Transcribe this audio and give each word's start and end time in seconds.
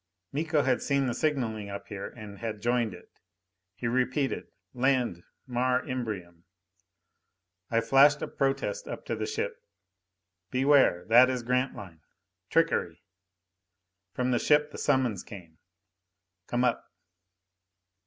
_Miko 0.33 0.63
had 0.63 0.81
seen 0.81 1.05
the 1.05 1.13
signaling 1.13 1.69
up 1.69 1.85
here 1.89 2.07
and 2.09 2.39
had 2.39 2.59
joined 2.59 2.95
it! 2.95 3.07
He 3.75 3.85
repeated, 3.87 4.47
Land 4.73 5.21
Mare 5.45 5.83
Imbrium. 5.85 6.45
I 7.69 7.81
flashed 7.81 8.23
a 8.23 8.27
protest 8.27 8.87
up 8.87 9.05
to 9.05 9.15
the 9.15 9.27
ship: 9.27 9.57
Beware. 10.49 11.05
That 11.05 11.29
is 11.29 11.43
Grantline! 11.43 12.01
Trickery. 12.49 13.03
From 14.11 14.31
the 14.31 14.39
ship 14.39 14.71
the 14.71 14.79
summons 14.79 15.21
came, 15.21 15.59
_Come 16.47 16.65
up. 16.65 16.83